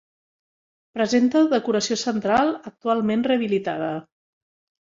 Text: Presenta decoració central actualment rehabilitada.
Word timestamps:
Presenta 0.97 1.43
decoració 1.51 1.99
central 2.05 2.49
actualment 2.73 3.27
rehabilitada. 3.29 3.95